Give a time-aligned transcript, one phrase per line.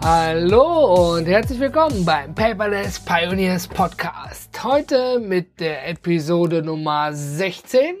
[0.00, 4.62] Hallo und herzlich willkommen beim Paperless Pioneers Podcast.
[4.62, 7.96] Heute mit der Episode Nummer 16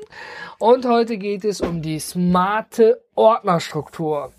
[0.58, 4.32] und heute geht es um die smarte Ordnerstruktur.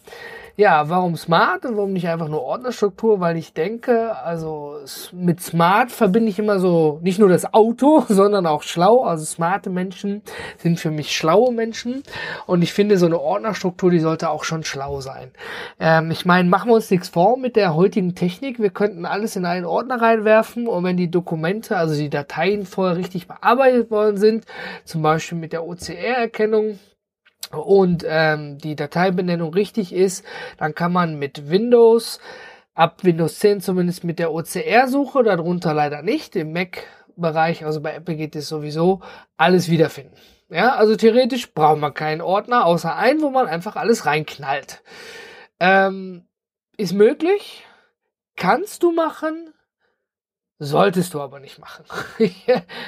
[0.60, 3.22] Ja, warum smart und warum nicht einfach nur Ordnerstruktur?
[3.22, 4.76] Weil ich denke, also
[5.14, 9.06] mit smart verbinde ich immer so nicht nur das Auto, sondern auch schlau.
[9.06, 10.22] Also smarte Menschen
[10.58, 12.04] sind für mich schlaue Menschen.
[12.46, 15.32] Und ich finde, so eine Ordnerstruktur, die sollte auch schon schlau sein.
[15.80, 18.60] Ähm, ich meine, machen wir uns nichts vor mit der heutigen Technik.
[18.60, 22.98] Wir könnten alles in einen Ordner reinwerfen und wenn die Dokumente, also die Dateien vorher
[22.98, 24.44] richtig bearbeitet worden sind,
[24.84, 26.80] zum Beispiel mit der OCR-Erkennung,
[27.52, 30.24] und ähm, die Dateibenennung richtig ist,
[30.58, 32.20] dann kann man mit Windows,
[32.76, 38.16] ab Windows 10 zumindest mit der OCR-Suche, darunter leider nicht, im Mac-Bereich, also bei Apple
[38.16, 39.02] geht es sowieso,
[39.38, 40.16] alles wiederfinden.
[40.50, 44.82] Ja, also theoretisch braucht man keinen Ordner, außer einen, wo man einfach alles reinknallt.
[45.60, 46.26] Ähm,
[46.78, 47.66] ist möglich,
[48.36, 49.54] kannst du machen,
[50.62, 51.86] Solltest du aber nicht machen.
[52.20, 52.46] Ich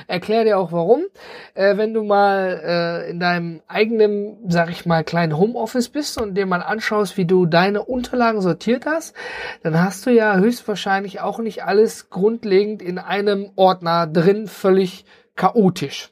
[0.07, 1.05] erkläre dir auch warum.
[1.53, 6.35] Äh, wenn du mal äh, in deinem eigenen, sag ich mal, kleinen Homeoffice bist und
[6.35, 9.15] dir mal anschaust, wie du deine Unterlagen sortiert hast,
[9.63, 15.05] dann hast du ja höchstwahrscheinlich auch nicht alles grundlegend in einem Ordner drin, völlig
[15.37, 16.10] chaotisch.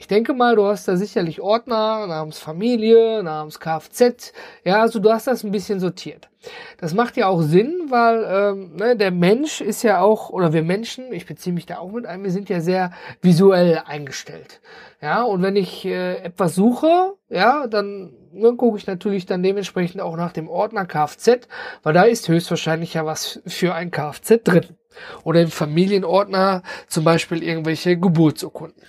[0.00, 4.32] Ich denke mal, du hast da sicherlich Ordner namens Familie, namens Kfz.
[4.64, 6.28] Ja, also du hast das ein bisschen sortiert.
[6.78, 10.62] Das macht ja auch Sinn, weil ähm, ne, der Mensch ist ja auch, oder wir
[10.62, 14.60] Menschen, ich beziehe mich da auch mit ein, wir sind ja sehr visuell eingestellt.
[15.02, 20.00] Ja, und wenn ich äh, etwas suche, ja, dann ne, gucke ich natürlich dann dementsprechend
[20.00, 21.48] auch nach dem Ordner Kfz,
[21.82, 24.66] weil da ist höchstwahrscheinlich ja was für ein Kfz drin.
[25.24, 28.82] Oder im Familienordner zum Beispiel irgendwelche Geburtsurkunden.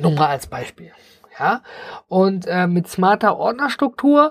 [0.00, 0.92] Nur mal als Beispiel.
[1.38, 1.62] Ja,
[2.06, 4.30] und äh, mit smarter Ordnerstruktur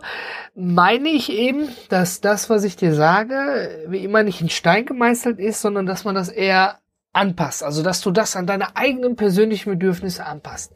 [0.56, 5.38] meine ich eben, dass das, was ich dir sage, wie immer nicht in Stein gemeißelt
[5.38, 6.79] ist, sondern dass man das eher
[7.12, 7.62] anpasst.
[7.62, 10.74] Also, dass du das an deine eigenen persönlichen Bedürfnisse anpasst.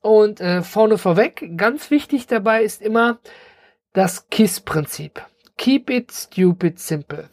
[0.00, 3.18] Und äh, vorne vorweg, ganz wichtig dabei ist immer
[3.94, 5.22] das KISS-Prinzip.
[5.56, 7.30] Keep it stupid simple.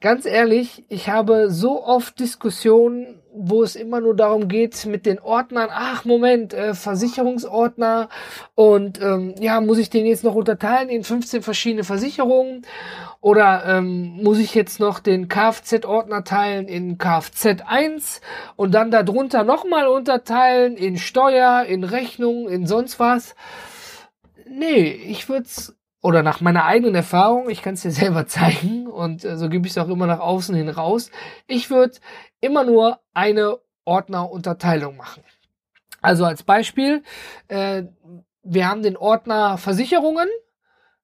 [0.00, 5.18] Ganz ehrlich, ich habe so oft Diskussionen, wo es immer nur darum geht mit den
[5.20, 5.68] Ordnern.
[5.72, 8.08] Ach Moment, äh, Versicherungsordner
[8.54, 12.66] und ähm, ja, muss ich den jetzt noch unterteilen in 15 verschiedene Versicherungen
[13.20, 18.20] oder ähm, muss ich jetzt noch den Kfz-Ordner teilen in Kfz 1
[18.56, 23.34] und dann darunter nochmal unterteilen in Steuer, in Rechnung, in sonst was?
[24.48, 28.86] Nee, ich würde es oder nach meiner eigenen Erfahrung, ich kann es dir selber zeigen
[28.86, 31.10] und äh, so gebe ich es auch immer nach außen hin raus,
[31.46, 31.98] ich würde
[32.40, 35.22] immer nur eine Ordnerunterteilung machen.
[36.00, 37.02] Also als Beispiel,
[37.48, 37.84] äh,
[38.42, 40.28] wir haben den Ordner Versicherungen,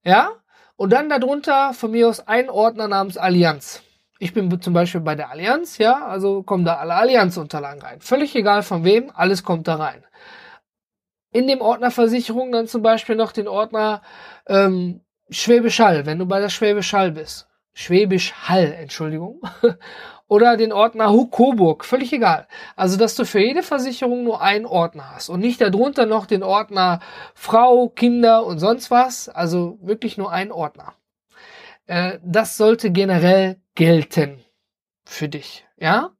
[0.04, 0.30] ja,
[0.76, 3.82] und dann darunter von mir aus ein Ordner namens Allianz.
[4.18, 8.00] Ich bin zum Beispiel bei der Allianz, ja, also kommen da alle Allianz-Unterlagen rein.
[8.00, 10.04] Völlig egal von wem, alles kommt da rein
[11.34, 14.02] in dem Ordner Versicherung dann zum Beispiel noch den Ordner
[14.46, 15.00] ähm,
[15.30, 17.48] Schwäbisch Hall, wenn du bei der Schwäbisch Hall bist.
[17.72, 19.42] Schwäbisch Hall, Entschuldigung.
[20.28, 22.46] Oder den Ordner Coburg, völlig egal.
[22.76, 26.44] Also, dass du für jede Versicherung nur einen Ordner hast und nicht darunter noch den
[26.44, 27.00] Ordner
[27.34, 29.28] Frau, Kinder und sonst was.
[29.28, 30.94] Also wirklich nur einen Ordner.
[31.86, 34.44] Äh, das sollte generell gelten
[35.04, 35.66] für dich.
[35.76, 36.10] Ja?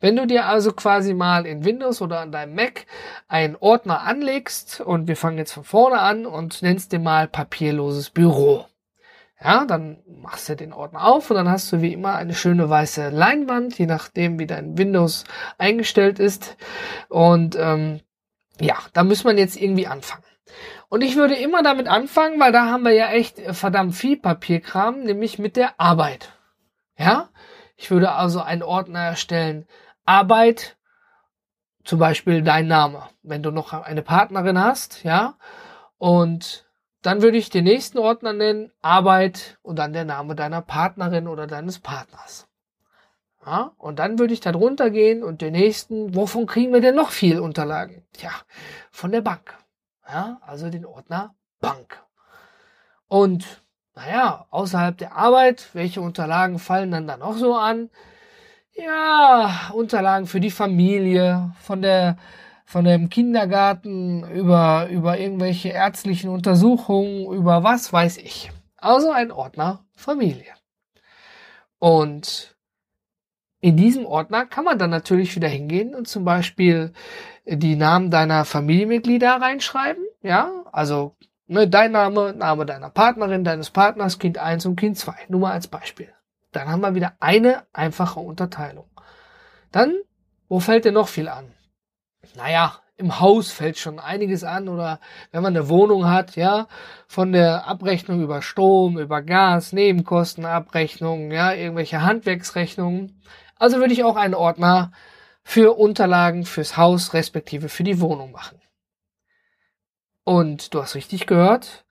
[0.00, 2.86] Wenn du dir also quasi mal in Windows oder an deinem Mac
[3.28, 8.10] einen Ordner anlegst und wir fangen jetzt von vorne an und nennst den mal papierloses
[8.10, 8.66] Büro.
[9.40, 12.70] Ja, dann machst du den Ordner auf und dann hast du wie immer eine schöne
[12.70, 15.24] weiße Leinwand, je nachdem wie dein Windows
[15.58, 16.56] eingestellt ist.
[17.08, 18.00] Und ähm,
[18.60, 20.24] ja, da muss man jetzt irgendwie anfangen.
[20.88, 25.02] Und ich würde immer damit anfangen, weil da haben wir ja echt verdammt viel Papierkram,
[25.02, 26.32] nämlich mit der Arbeit.
[26.96, 27.28] Ja,
[27.76, 29.66] ich würde also einen Ordner erstellen.
[30.04, 30.76] Arbeit,
[31.84, 33.08] zum Beispiel dein Name.
[33.22, 35.34] Wenn du noch eine Partnerin hast, ja.
[35.98, 36.66] Und
[37.02, 41.46] dann würde ich den nächsten Ordner nennen, Arbeit und dann der Name deiner Partnerin oder
[41.46, 42.48] deines Partners.
[43.44, 46.94] Ja, und dann würde ich da drunter gehen und den nächsten, wovon kriegen wir denn
[46.94, 48.06] noch viel Unterlagen?
[48.14, 48.30] Tja,
[48.90, 49.54] von der Bank.
[50.08, 52.02] Ja, also den Ordner Bank.
[53.06, 53.62] Und
[53.94, 57.90] naja, außerhalb der Arbeit, welche Unterlagen fallen dann da noch so an?
[58.74, 62.16] Ja, Unterlagen für die Familie, von der
[62.66, 68.50] von dem Kindergarten über, über irgendwelche ärztlichen Untersuchungen, über was weiß ich.
[68.76, 70.52] Also ein Ordner Familie.
[71.78, 72.56] Und
[73.60, 76.92] in diesem Ordner kann man dann natürlich wieder hingehen und zum Beispiel
[77.46, 80.02] die Namen deiner Familienmitglieder reinschreiben.
[80.22, 85.14] Ja, also ne, dein Name, Name deiner Partnerin, deines Partners, Kind 1 und Kind 2.
[85.28, 86.12] Nur mal als Beispiel.
[86.52, 88.88] Dann haben wir wieder eine einfache Unterteilung.
[89.72, 89.96] Dann,
[90.48, 91.52] wo fällt dir noch viel an?
[92.36, 95.00] Naja, im Haus fällt schon einiges an oder
[95.32, 96.68] wenn man eine Wohnung hat, ja,
[97.08, 103.20] von der Abrechnung über Strom, über Gas, Nebenkostenabrechnung, ja, irgendwelche Handwerksrechnungen.
[103.56, 104.92] Also würde ich auch einen Ordner
[105.42, 108.60] für Unterlagen fürs Haus respektive für die Wohnung machen.
[110.24, 111.84] Und du hast richtig gehört,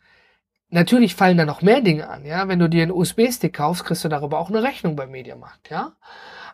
[0.70, 2.48] natürlich fallen da noch mehr Dinge an, ja.
[2.48, 5.94] Wenn du dir einen USB-Stick kaufst, kriegst du darüber auch eine Rechnung beim Mediamarkt, ja.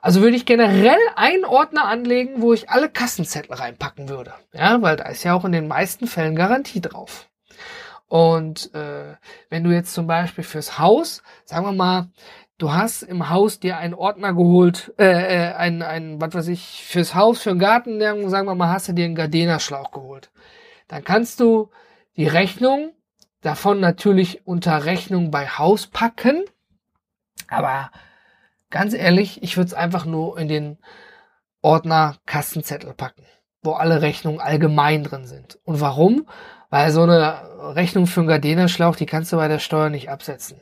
[0.02, 4.34] Also würde ich generell einen Ordner anlegen, wo ich alle Kassenzettel reinpacken würde.
[4.54, 7.28] Ja, weil da ist ja auch in den meisten Fällen Garantie drauf.
[8.08, 9.16] Und äh,
[9.50, 12.08] wenn du jetzt zum Beispiel fürs Haus, sagen wir mal,
[12.58, 16.84] du hast im Haus dir einen Ordner geholt, äh, äh ein, ein, was weiß ich,
[16.86, 18.00] fürs Haus, für den Garten,
[18.30, 20.32] sagen wir mal, hast du dir einen Gardena-Schlauch geholt.
[20.90, 21.70] Dann kannst du
[22.18, 22.92] die Rechnung
[23.40, 26.44] davon natürlich unter Rechnung bei Haus packen,
[27.48, 27.90] aber
[28.70, 30.78] Ganz ehrlich, ich würde es einfach nur in den
[31.62, 33.26] Ordner Kassenzettel packen,
[33.64, 35.60] wo alle Rechnungen allgemein drin sind.
[35.64, 36.28] Und warum?
[36.70, 40.62] Weil so eine Rechnung für einen Gardena-Schlauch, die kannst du bei der Steuer nicht absetzen.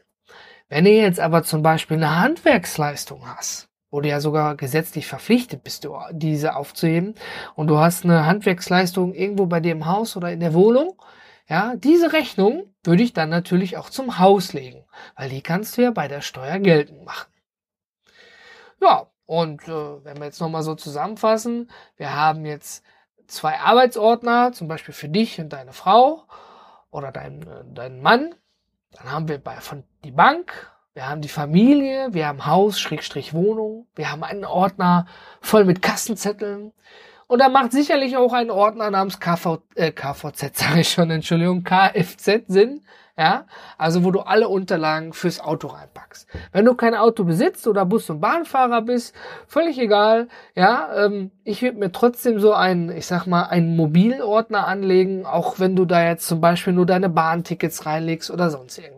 [0.69, 5.63] Wenn du jetzt aber zum Beispiel eine Handwerksleistung hast, wo du ja sogar gesetzlich verpflichtet
[5.63, 7.15] bist, diese aufzuheben,
[7.55, 11.01] und du hast eine Handwerksleistung irgendwo bei dir im Haus oder in der Wohnung,
[11.49, 14.83] ja, diese Rechnung würde ich dann natürlich auch zum Haus legen,
[15.15, 17.31] weil die kannst du ja bei der Steuer geltend machen.
[18.81, 22.83] Ja, und äh, wenn wir jetzt nochmal so zusammenfassen, wir haben jetzt
[23.27, 26.23] zwei Arbeitsordner, zum Beispiel für dich und deine Frau
[26.91, 28.35] oder dein, äh, deinen Mann.
[28.91, 33.31] Dann haben wir bei, von die Bank, wir haben die Familie, wir haben Haus, Schrägstrich
[33.35, 35.05] Wohnung, wir haben einen Ordner
[35.41, 36.73] voll mit Kassenzetteln.
[37.27, 41.63] Und da macht sicherlich auch ein Ordner namens KV, äh, KVZ, sage ich schon, Entschuldigung,
[41.63, 42.81] Kfz Sinn,
[43.15, 43.45] ja,
[43.77, 46.27] also wo du alle Unterlagen fürs Auto reinpackst.
[46.51, 49.13] Wenn du kein Auto besitzt oder Bus- und Bahnfahrer bist,
[49.45, 54.65] völlig egal, ja, ähm, ich würde mir trotzdem so einen, ich sag mal, einen Mobilordner
[54.65, 58.96] anlegen, auch wenn du da jetzt zum Beispiel nur deine Bahntickets reinlegst oder sonst irgendwas.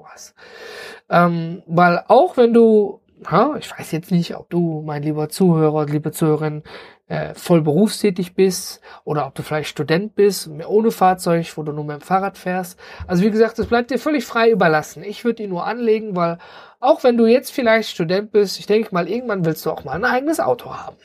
[1.09, 5.85] Ähm, weil auch wenn du ja, ich weiß jetzt nicht, ob du, mein lieber Zuhörer,
[5.85, 6.63] liebe Zuhörerin,
[7.07, 11.83] äh, voll berufstätig bist oder ob du vielleicht Student bist, ohne Fahrzeug, wo du nur
[11.83, 12.79] mit dem Fahrrad fährst.
[13.07, 15.03] Also wie gesagt, das bleibt dir völlig frei überlassen.
[15.03, 16.37] Ich würde ihn nur anlegen, weil
[16.79, 19.93] auch wenn du jetzt vielleicht Student bist, ich denke mal, irgendwann willst du auch mal
[19.93, 20.97] ein eigenes Auto haben.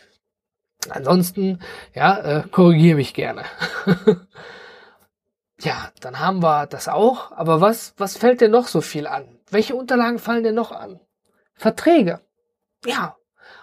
[0.90, 1.60] Ansonsten,
[1.94, 3.42] ja, äh, korrigiere mich gerne.
[5.64, 7.32] ja, dann haben wir das auch.
[7.32, 9.38] Aber was, was fällt dir noch so viel an?
[9.50, 11.00] Welche Unterlagen fallen dir noch an?
[11.54, 12.20] Verträge.
[12.84, 13.16] Ja,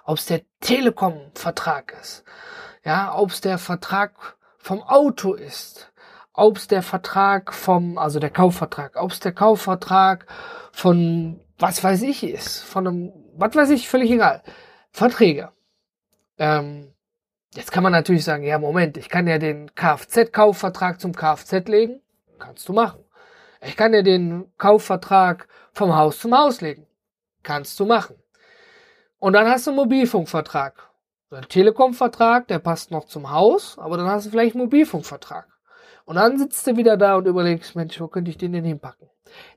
[0.03, 2.24] ob es der Telekom-Vertrag ist,
[2.83, 5.92] ja, ob es der Vertrag vom Auto ist,
[6.33, 10.25] ob es der Vertrag vom, also der Kaufvertrag, ob es der Kaufvertrag
[10.71, 14.42] von was weiß ich ist, von einem, was weiß ich, völlig egal.
[14.92, 15.51] Verträge.
[16.39, 16.92] Ähm,
[17.53, 22.01] jetzt kann man natürlich sagen, ja, Moment, ich kann ja den Kfz-Kaufvertrag zum Kfz legen.
[22.39, 23.03] Kannst du machen.
[23.63, 26.88] Ich kann ja den Kaufvertrag vom Haus zum Haus legen.
[27.43, 28.15] Kannst du machen.
[29.20, 30.89] Und dann hast du einen Mobilfunkvertrag.
[31.29, 35.48] Ein Telekom-Vertrag, der passt noch zum Haus, aber dann hast du vielleicht einen Mobilfunkvertrag.
[36.05, 39.08] Und dann sitzt du wieder da und überlegst, Mensch, wo könnte ich den denn hinpacken?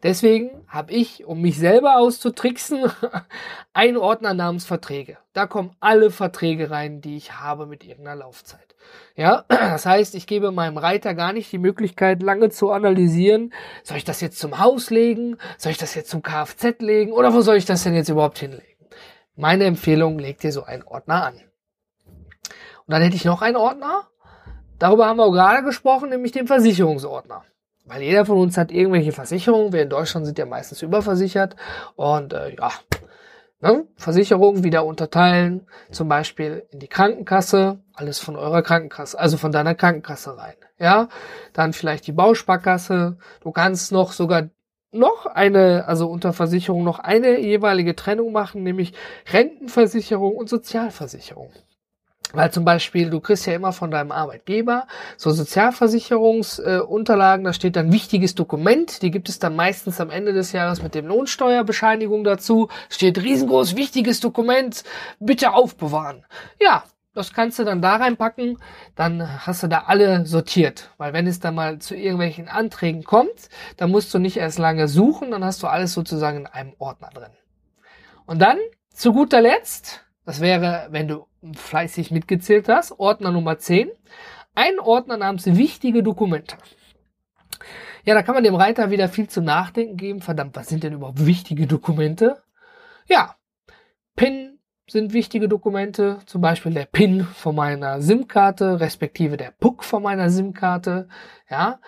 [0.03, 2.91] Deswegen habe ich, um mich selber auszutricksen,
[3.73, 5.19] einen Ordner namens Verträge.
[5.33, 8.75] Da kommen alle Verträge rein, die ich habe mit irgendeiner Laufzeit.
[9.17, 13.53] Ja, das heißt, ich gebe meinem Reiter gar nicht die Möglichkeit, lange zu analysieren.
[13.83, 15.39] Soll ich das jetzt zum Haus legen?
[15.59, 17.13] Soll ich das jetzt zum Kfz legen?
[17.13, 18.63] Oder wo soll ich das denn jetzt überhaupt hinlegen?
[19.37, 21.35] Meine Empfehlung, leg dir so einen Ordner an.
[22.87, 24.09] Und dann hätte ich noch einen Ordner.
[24.79, 27.45] Darüber haben wir auch gerade gesprochen, nämlich den Versicherungsordner.
[27.85, 29.73] Weil jeder von uns hat irgendwelche Versicherungen.
[29.73, 31.57] Wir in Deutschland sind ja meistens überversichert.
[31.97, 32.71] Und äh, ja,
[33.61, 33.87] ne?
[33.97, 35.67] Versicherungen wieder unterteilen.
[35.91, 37.81] Zum Beispiel in die Krankenkasse.
[37.93, 40.55] Alles von eurer Krankenkasse, also von deiner Krankenkasse rein.
[40.79, 41.09] Ja,
[41.53, 43.19] dann vielleicht die Bausparkasse.
[43.43, 44.49] Du kannst noch sogar
[44.95, 48.95] noch eine, also unter Versicherung noch eine jeweilige Trennung machen, nämlich
[49.33, 51.51] Rentenversicherung und Sozialversicherung.
[52.33, 57.77] Weil zum Beispiel, du kriegst ja immer von deinem Arbeitgeber so Sozialversicherungsunterlagen, äh, da steht
[57.77, 62.25] dann wichtiges Dokument, die gibt es dann meistens am Ende des Jahres mit dem Lohnsteuerbescheinigung
[62.25, 64.83] dazu, steht riesengroß wichtiges Dokument,
[65.21, 66.25] bitte aufbewahren.
[66.61, 66.83] Ja,
[67.15, 68.59] das kannst du dann da reinpacken,
[68.97, 70.91] dann hast du da alle sortiert.
[70.99, 74.89] Weil wenn es dann mal zu irgendwelchen Anträgen kommt, dann musst du nicht erst lange
[74.89, 77.31] suchen, dann hast du alles sozusagen in einem Ordner drin.
[78.27, 78.59] Und dann,
[78.93, 83.91] zu guter Letzt, das wäre, wenn du fleißig mitgezählt hast, Ordner Nummer 10,
[84.55, 86.57] ein Ordner namens wichtige Dokumente.
[88.05, 90.21] Ja, da kann man dem Reiter wieder viel zu nachdenken geben.
[90.21, 92.43] Verdammt, was sind denn überhaupt wichtige Dokumente?
[93.09, 93.37] Ja,
[94.17, 100.03] PIN sind wichtige Dokumente, zum Beispiel der PIN von meiner SIM-Karte, respektive der PUC von
[100.03, 101.09] meiner SIM-Karte,
[101.49, 101.81] ja.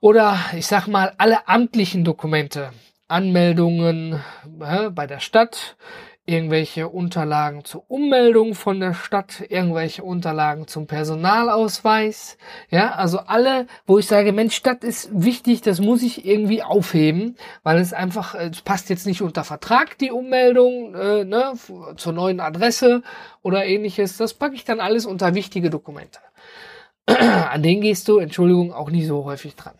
[0.00, 2.70] Oder ich sag mal alle amtlichen Dokumente,
[3.08, 4.20] Anmeldungen
[4.60, 5.76] äh, bei der Stadt,
[6.28, 12.36] irgendwelche Unterlagen zur Ummeldung von der Stadt, irgendwelche Unterlagen zum Personalausweis,
[12.70, 17.36] ja, also alle, wo ich sage, Mensch, Stadt ist wichtig, das muss ich irgendwie aufheben,
[17.62, 21.54] weil es einfach, äh, es passt jetzt nicht unter Vertrag, die Ummeldung, äh, ne,
[21.96, 23.02] zur neuen Adresse
[23.42, 26.20] oder ähnliches, das packe ich dann alles unter wichtige Dokumente.
[27.06, 29.74] An denen gehst du, Entschuldigung, auch nicht so häufig dran.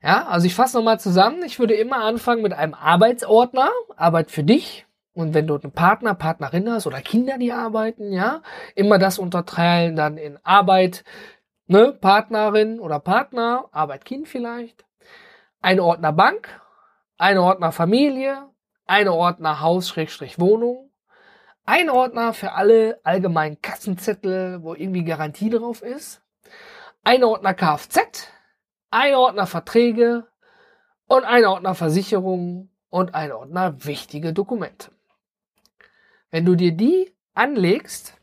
[0.00, 1.42] Ja, also ich fasse nochmal zusammen.
[1.42, 4.86] Ich würde immer anfangen mit einem Arbeitsordner, Arbeit für dich.
[5.12, 8.42] Und wenn du einen Partner, Partnerin hast oder Kinder, die arbeiten, ja,
[8.76, 11.02] immer das unterteilen dann in Arbeit,
[11.66, 14.84] ne, Partnerin oder Partner, Arbeit, Kind vielleicht.
[15.60, 16.48] Ein Ordner Bank,
[17.16, 18.48] ein Ordner Familie,
[18.86, 20.92] ein Ordner Haus, Schrägstrich Wohnung,
[21.64, 26.22] ein Ordner für alle allgemeinen Kassenzettel, wo irgendwie Garantie drauf ist,
[27.02, 28.28] ein Ordner Kfz,
[28.90, 30.26] ein Ordner Verträge
[31.06, 34.90] und ein Ordner Versicherungen und ein Ordner wichtige Dokumente.
[36.30, 38.14] Wenn du dir die anlegst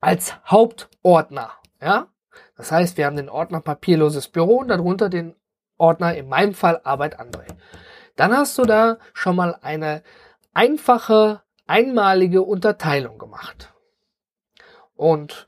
[0.00, 2.08] als Hauptordner, ja,
[2.56, 5.34] das heißt, wir haben den Ordner papierloses Büro und darunter den
[5.78, 7.46] Ordner in meinem Fall Arbeit André.
[8.16, 10.02] Dann hast du da schon mal eine
[10.52, 13.72] einfache, einmalige Unterteilung gemacht.
[14.94, 15.46] Und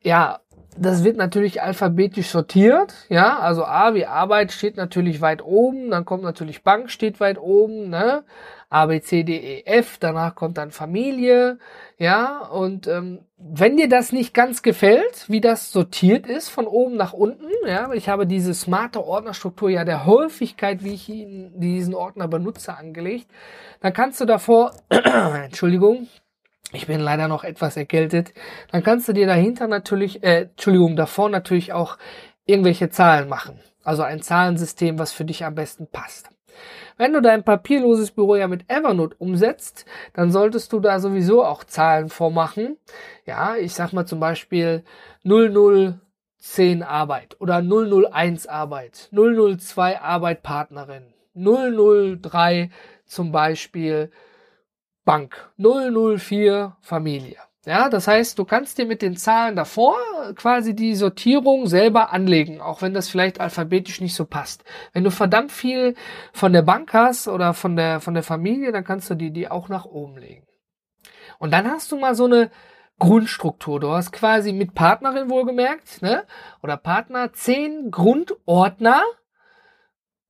[0.00, 0.40] ja,
[0.76, 6.04] das wird natürlich alphabetisch sortiert, ja, also A wie Arbeit steht natürlich weit oben, dann
[6.04, 8.24] kommt natürlich Bank steht weit oben, ne,
[8.70, 11.58] A, B, C, D, E, F, danach kommt dann Familie,
[11.96, 16.96] ja, und ähm, wenn dir das nicht ganz gefällt, wie das sortiert ist, von oben
[16.96, 21.94] nach unten, ja, ich habe diese smarte Ordnerstruktur ja der Häufigkeit, wie ich ihn, diesen
[21.94, 23.28] Ordner benutze, angelegt,
[23.80, 26.08] dann kannst du davor, Entschuldigung,
[26.72, 28.32] ich bin leider noch etwas erkältet,
[28.72, 31.98] dann kannst du dir dahinter natürlich, äh, Entschuldigung, davor natürlich auch
[32.46, 33.60] irgendwelche Zahlen machen.
[33.82, 36.30] Also ein Zahlensystem, was für dich am besten passt.
[36.96, 41.64] Wenn du dein papierloses Büro ja mit Evernote umsetzt, dann solltest du da sowieso auch
[41.64, 42.76] Zahlen vormachen.
[43.26, 44.84] Ja, ich sag mal zum Beispiel
[45.24, 52.70] 0010 Arbeit oder 001 Arbeit, 002 Arbeit Partnerin, 003
[53.06, 54.10] zum Beispiel
[55.04, 57.38] Bank 004 Familie.
[57.66, 59.96] Ja, das heißt, du kannst dir mit den Zahlen davor
[60.34, 64.64] quasi die Sortierung selber anlegen, auch wenn das vielleicht alphabetisch nicht so passt.
[64.92, 65.94] Wenn du verdammt viel
[66.32, 69.50] von der Bank hast oder von der, von der Familie, dann kannst du die, die
[69.50, 70.46] auch nach oben legen.
[71.38, 72.50] Und dann hast du mal so eine
[72.98, 73.80] Grundstruktur.
[73.80, 76.24] Du hast quasi mit Partnerin wohlgemerkt, ne?
[76.62, 79.02] Oder Partner zehn Grundordner,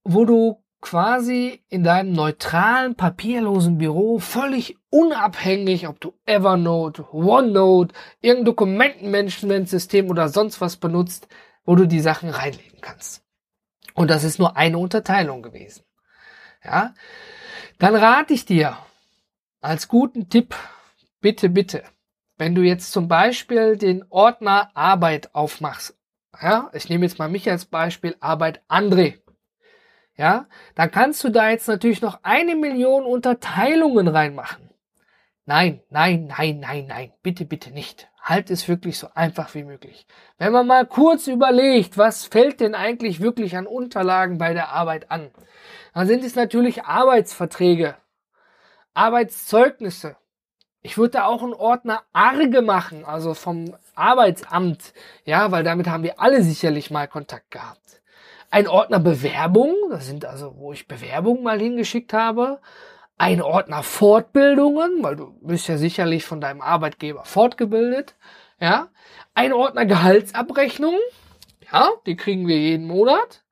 [0.04, 8.45] wo du quasi in deinem neutralen, papierlosen Büro völlig unabhängig, ob du Evernote, OneNote, irgendein
[8.45, 11.26] Dokumentenmanagementsystem oder sonst was benutzt,
[11.64, 13.25] wo du die Sachen reinlegen kannst.
[13.95, 15.85] Und das ist nur eine Unterteilung gewesen.
[16.62, 16.93] Ja?
[17.79, 18.76] Dann rate ich dir
[19.62, 20.55] als guten Tipp,
[21.23, 21.83] bitte, bitte,
[22.37, 25.97] wenn du jetzt zum Beispiel den Ordner Arbeit aufmachst,
[26.43, 29.24] ja, ich nehme jetzt mal mich als Beispiel Arbeit André
[30.16, 34.71] ja, dann kannst du da jetzt natürlich noch eine Million Unterteilungen reinmachen.
[35.47, 38.09] Nein, nein, nein, nein, nein, bitte, bitte nicht.
[38.23, 40.06] Halt es wirklich so einfach wie möglich.
[40.38, 45.11] Wenn man mal kurz überlegt, was fällt denn eigentlich wirklich an Unterlagen bei der Arbeit
[45.11, 45.30] an,
[45.92, 47.97] dann sind es natürlich Arbeitsverträge,
[48.94, 50.16] Arbeitszeugnisse.
[50.80, 54.94] Ich würde da auch einen Ordner Arge machen, also vom Arbeitsamt,
[55.25, 58.02] ja, weil damit haben wir alle sicherlich mal Kontakt gehabt
[58.55, 62.61] ein Ordner Bewerbung, das sind also, wo ich Bewerbungen mal hingeschickt habe,
[63.19, 68.15] ein Ordner Fortbildungen, weil du bist ja sicherlich von deinem Arbeitgeber fortgebildet,
[68.61, 68.91] ja,
[69.35, 70.95] ein Ordner Gehaltsabrechnung,
[71.73, 73.44] ja, die kriegen wir jeden Monat.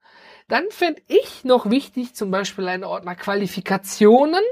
[0.47, 4.43] Dann fände ich noch wichtig zum Beispiel einen Ordner Qualifikationen,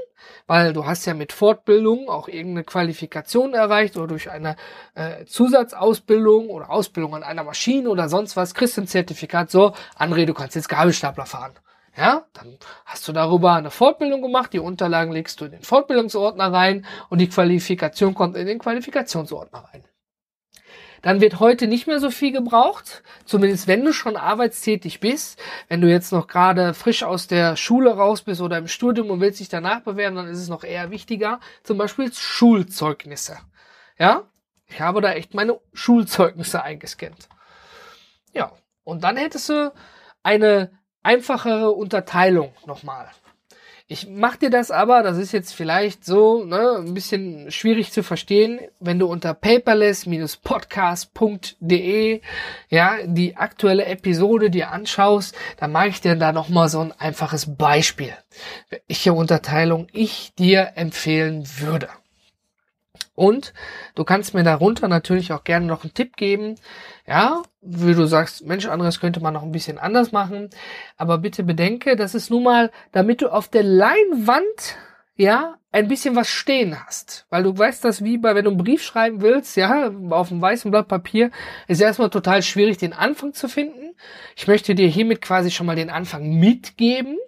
[0.46, 4.56] weil du hast ja mit Fortbildung auch irgendeine Qualifikation erreicht oder durch eine
[4.94, 9.74] äh, Zusatzausbildung oder Ausbildung an einer Maschine oder sonst was, kriegst du ein Zertifikat, so,
[9.98, 11.52] André, du kannst jetzt Gabelstapler fahren.
[11.94, 12.56] Ja, dann
[12.86, 17.18] hast du darüber eine Fortbildung gemacht, die Unterlagen legst du in den Fortbildungsordner rein und
[17.18, 19.84] die Qualifikation kommt in den Qualifikationsordner rein.
[21.02, 25.40] Dann wird heute nicht mehr so viel gebraucht, zumindest wenn du schon arbeitstätig bist.
[25.68, 29.20] Wenn du jetzt noch gerade frisch aus der Schule raus bist oder im Studium und
[29.20, 33.38] willst dich danach bewerben, dann ist es noch eher wichtiger, zum Beispiel Schulzeugnisse.
[33.98, 34.22] Ja,
[34.66, 37.28] ich habe da echt meine Schulzeugnisse eingescannt.
[38.32, 38.52] Ja,
[38.84, 39.72] und dann hättest du
[40.22, 40.70] eine
[41.02, 43.10] einfachere Unterteilung nochmal.
[43.88, 48.02] Ich mach dir das aber, das ist jetzt vielleicht so ne, ein bisschen schwierig zu
[48.02, 52.20] verstehen, wenn du unter paperless-podcast.de
[52.68, 57.56] ja die aktuelle Episode dir anschaust, dann mache ich dir da nochmal so ein einfaches
[57.56, 58.12] Beispiel,
[58.88, 61.88] welche Unterteilung ich dir empfehlen würde.
[63.14, 63.52] Und
[63.94, 66.56] du kannst mir darunter natürlich auch gerne noch einen Tipp geben.
[67.06, 70.48] Ja, wie du sagst, Mensch, anderes könnte man noch ein bisschen anders machen.
[70.96, 74.76] Aber bitte bedenke, das ist nun mal, damit du auf der Leinwand,
[75.14, 77.26] ja, ein bisschen was stehen hast.
[77.28, 80.40] Weil du weißt das wie bei, wenn du einen Brief schreiben willst, ja, auf einem
[80.40, 81.30] weißen Blatt Papier,
[81.68, 83.94] ist erstmal total schwierig, den Anfang zu finden.
[84.36, 87.18] Ich möchte dir hiermit quasi schon mal den Anfang mitgeben.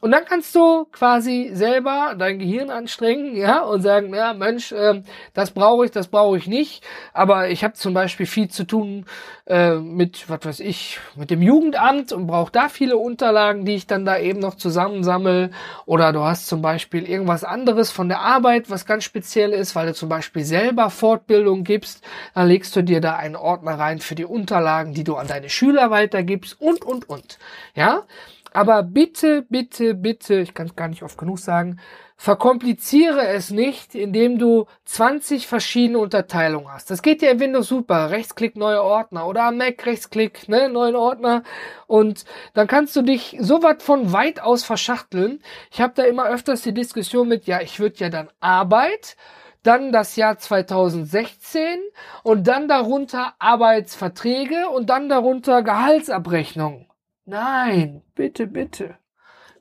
[0.00, 5.02] Und dann kannst du quasi selber dein Gehirn anstrengen, ja, und sagen, ja, Mensch, äh,
[5.34, 6.84] das brauche ich, das brauche ich nicht.
[7.12, 9.06] Aber ich habe zum Beispiel viel zu tun
[9.46, 13.88] äh, mit, was weiß ich, mit dem Jugendamt und brauche da viele Unterlagen, die ich
[13.88, 15.50] dann da eben noch zusammensammel.
[15.84, 19.88] Oder du hast zum Beispiel irgendwas anderes von der Arbeit, was ganz speziell ist, weil
[19.88, 22.04] du zum Beispiel selber Fortbildung gibst.
[22.34, 25.48] Dann legst du dir da einen Ordner rein für die Unterlagen, die du an deine
[25.48, 27.38] Schüler weitergibst und, und, und.
[27.74, 28.04] Ja,
[28.52, 31.78] aber bitte, bitte, bitte, ich kann es gar nicht oft genug sagen,
[32.16, 36.90] verkompliziere es nicht, indem du 20 verschiedene Unterteilungen hast.
[36.90, 38.10] Das geht ja in Windows super.
[38.10, 41.44] Rechtsklick, neue Ordner oder am Mac Rechtsklick, ne, neuen Ordner.
[41.86, 42.24] Und
[42.54, 45.40] dann kannst du dich so was von weit aus verschachteln.
[45.70, 49.16] Ich habe da immer öfters die Diskussion mit, ja, ich würde ja dann Arbeit,
[49.62, 51.78] dann das Jahr 2016
[52.24, 56.87] und dann darunter Arbeitsverträge und dann darunter Gehaltsabrechnung.
[57.28, 58.96] Nein, bitte, bitte.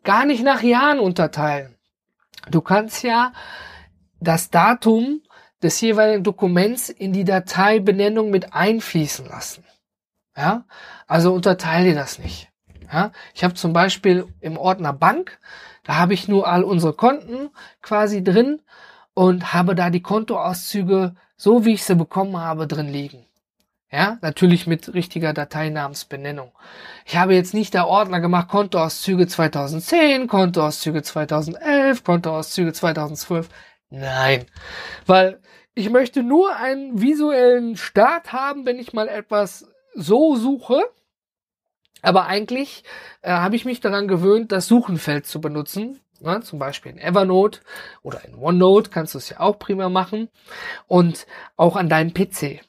[0.05, 1.75] Gar nicht nach Jahren unterteilen.
[2.49, 3.33] Du kannst ja
[4.21, 5.21] das Datum
[5.61, 9.65] des jeweiligen Dokuments in die Dateibenennung mit einfließen lassen.
[10.37, 10.63] Ja,
[11.07, 12.47] also unterteile das nicht.
[12.89, 15.37] Ja, ich habe zum Beispiel im Ordner Bank,
[15.83, 17.49] da habe ich nur all unsere Konten
[17.81, 18.61] quasi drin
[19.13, 23.26] und habe da die Kontoauszüge, so wie ich sie bekommen habe, drin liegen.
[23.89, 26.51] Ja, natürlich mit richtiger Dateinamensbenennung.
[27.05, 33.47] Ich habe jetzt nicht der Ordner gemacht, Kontoauszüge 2010, Kontoauszüge 2011, Kontoauszüge 2012.
[33.89, 34.45] Nein,
[35.05, 35.39] weil
[35.73, 40.81] ich möchte nur einen visuellen Start haben, wenn ich mal etwas so suche.
[42.01, 42.83] Aber eigentlich
[43.21, 45.99] äh, habe ich mich daran gewöhnt, das Suchenfeld zu benutzen.
[46.19, 47.61] Ja, zum Beispiel in Evernote
[48.01, 50.29] oder in OneNote kannst du es ja auch prima machen.
[50.87, 52.61] Und auch an deinem PC.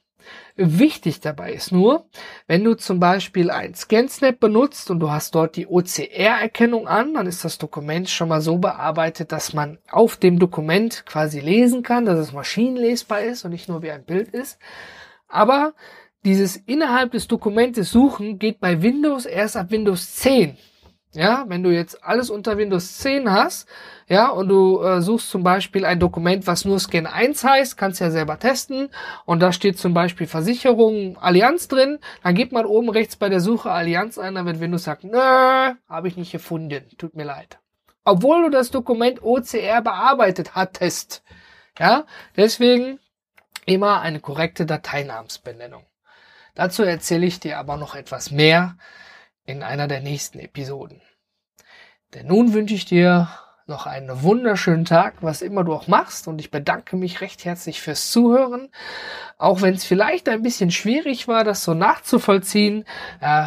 [0.60, 2.06] Wichtig dabei ist nur,
[2.48, 7.28] wenn du zum Beispiel ein ScanSnap benutzt und du hast dort die OCR-Erkennung an, dann
[7.28, 12.06] ist das Dokument schon mal so bearbeitet, dass man auf dem Dokument quasi lesen kann,
[12.06, 14.58] dass es maschinenlesbar ist und nicht nur wie ein Bild ist.
[15.28, 15.74] Aber
[16.24, 20.56] dieses innerhalb des Dokumentes suchen geht bei Windows erst ab Windows 10.
[21.14, 23.66] Ja, wenn du jetzt alles unter Windows 10 hast,
[24.08, 28.00] ja, und du äh, suchst zum Beispiel ein Dokument, was nur Scan 1 heißt, kannst
[28.00, 28.90] ja selber testen,
[29.24, 33.40] und da steht zum Beispiel Versicherung Allianz drin, dann geht man oben rechts bei der
[33.40, 35.18] Suche Allianz ein, dann wird Windows sagen, nö,
[35.88, 37.58] habe ich nicht gefunden, tut mir leid.
[38.04, 41.22] Obwohl du das Dokument OCR bearbeitet hattest.
[41.78, 42.04] Ja,
[42.36, 42.98] deswegen
[43.64, 45.84] immer eine korrekte Dateinamensbenennung.
[46.54, 48.76] Dazu erzähle ich dir aber noch etwas mehr
[49.48, 51.00] in einer der nächsten Episoden.
[52.12, 53.30] Denn nun wünsche ich dir
[53.66, 56.28] noch einen wunderschönen Tag, was immer du auch machst.
[56.28, 58.68] Und ich bedanke mich recht herzlich fürs Zuhören.
[59.38, 62.84] Auch wenn es vielleicht ein bisschen schwierig war, das so nachzuvollziehen.
[63.20, 63.46] Äh,